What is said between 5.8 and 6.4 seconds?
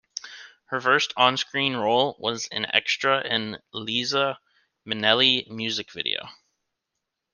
video.